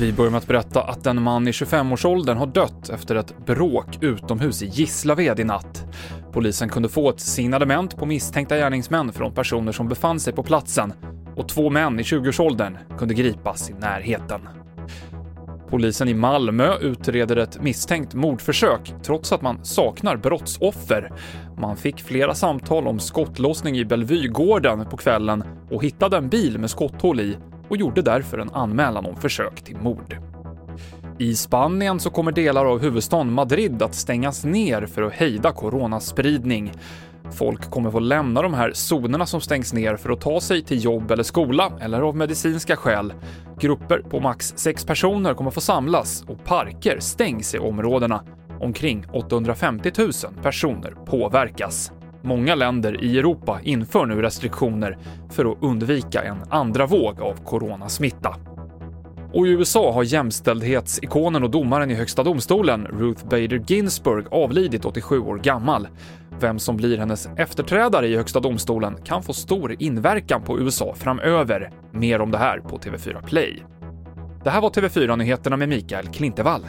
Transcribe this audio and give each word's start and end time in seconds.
Vi 0.00 0.12
börjar 0.12 0.30
med 0.30 0.38
att 0.38 0.46
berätta 0.46 0.82
att 0.82 1.06
en 1.06 1.22
man 1.22 1.48
i 1.48 1.50
25-årsåldern 1.50 2.36
har 2.36 2.46
dött 2.46 2.88
efter 2.88 3.14
ett 3.14 3.46
bråk 3.46 3.98
utomhus 4.00 4.62
i 4.62 4.66
Gislaved 4.66 5.40
i 5.40 5.44
natt. 5.44 5.84
Polisen 6.32 6.68
kunde 6.68 6.88
få 6.88 7.10
ett 7.10 7.20
signalement 7.20 7.96
på 7.96 8.06
misstänkta 8.06 8.56
gärningsmän 8.56 9.12
från 9.12 9.34
personer 9.34 9.72
som 9.72 9.88
befann 9.88 10.20
sig 10.20 10.32
på 10.32 10.42
platsen 10.42 10.92
och 11.36 11.48
två 11.48 11.70
män 11.70 12.00
i 12.00 12.02
20-årsåldern 12.02 12.78
kunde 12.98 13.14
gripas 13.14 13.70
i 13.70 13.72
närheten. 13.72 14.40
Polisen 15.68 16.08
i 16.08 16.14
Malmö 16.14 16.74
utreder 16.80 17.36
ett 17.36 17.62
misstänkt 17.62 18.14
mordförsök 18.14 18.94
trots 19.02 19.32
att 19.32 19.42
man 19.42 19.64
saknar 19.64 20.16
brottsoffer. 20.16 21.12
Man 21.58 21.76
fick 21.76 22.02
flera 22.02 22.34
samtal 22.34 22.86
om 22.86 22.98
skottlossning 22.98 23.78
i 23.78 23.84
Bellevuegården 23.84 24.86
på 24.86 24.96
kvällen 24.96 25.44
och 25.70 25.84
hittade 25.84 26.16
en 26.16 26.28
bil 26.28 26.58
med 26.58 26.70
skotthål 26.70 27.20
i 27.20 27.36
och 27.72 27.78
gjorde 27.78 28.02
därför 28.02 28.38
en 28.38 28.50
anmälan 28.50 29.06
om 29.06 29.16
försök 29.16 29.62
till 29.62 29.76
mord. 29.76 30.16
I 31.18 31.34
Spanien 31.34 32.00
så 32.00 32.10
kommer 32.10 32.32
delar 32.32 32.64
av 32.66 32.78
huvudstaden 32.78 33.32
Madrid 33.32 33.82
att 33.82 33.94
stängas 33.94 34.44
ner 34.44 34.86
för 34.86 35.02
att 35.02 35.12
hejda 35.12 35.52
coronaspridning. 35.52 36.72
Folk 37.30 37.70
kommer 37.70 37.90
få 37.90 37.98
lämna 37.98 38.42
de 38.42 38.54
här 38.54 38.72
zonerna 38.72 39.26
som 39.26 39.40
stängs 39.40 39.72
ner 39.72 39.96
för 39.96 40.10
att 40.10 40.20
ta 40.20 40.40
sig 40.40 40.62
till 40.62 40.84
jobb 40.84 41.10
eller 41.10 41.22
skola 41.22 41.72
eller 41.80 42.00
av 42.00 42.16
medicinska 42.16 42.76
skäl. 42.76 43.12
Grupper 43.58 43.98
på 43.98 44.20
max 44.20 44.52
sex 44.56 44.84
personer 44.84 45.34
kommer 45.34 45.50
få 45.50 45.60
samlas 45.60 46.24
och 46.28 46.44
parker 46.44 47.00
stängs 47.00 47.54
i 47.54 47.58
områdena. 47.58 48.24
Omkring 48.60 49.04
850 49.12 49.90
000 49.98 50.12
personer 50.42 50.90
påverkas. 51.06 51.92
Många 52.24 52.54
länder 52.54 53.04
i 53.04 53.18
Europa 53.18 53.60
inför 53.62 54.06
nu 54.06 54.22
restriktioner 54.22 54.98
för 55.30 55.52
att 55.52 55.58
undvika 55.60 56.22
en 56.22 56.36
andra 56.50 56.86
våg 56.86 57.20
av 57.20 57.44
coronasmitta. 57.44 58.36
Och 59.32 59.46
i 59.46 59.50
USA 59.50 59.92
har 59.92 60.02
jämställdhetsikonen 60.02 61.42
och 61.42 61.50
domaren 61.50 61.90
i 61.90 61.94
Högsta 61.94 62.22
domstolen, 62.22 62.86
Ruth 62.86 63.24
Bader 63.24 63.62
Ginsburg, 63.66 64.26
avlidit 64.30 64.84
87 64.84 65.18
år 65.18 65.38
gammal. 65.38 65.88
Vem 66.40 66.58
som 66.58 66.76
blir 66.76 66.98
hennes 66.98 67.28
efterträdare 67.36 68.08
i 68.08 68.16
Högsta 68.16 68.40
domstolen 68.40 68.96
kan 69.04 69.22
få 69.22 69.32
stor 69.32 69.76
inverkan 69.78 70.42
på 70.42 70.60
USA 70.60 70.94
framöver. 70.94 71.70
Mer 71.90 72.20
om 72.20 72.30
det 72.30 72.38
här 72.38 72.58
på 72.58 72.78
TV4 72.78 73.26
Play. 73.26 73.64
Det 74.44 74.50
här 74.50 74.60
var 74.60 74.70
TV4-nyheterna 74.70 75.56
med 75.56 75.68
Mikael 75.68 76.06
Klintevall. 76.06 76.62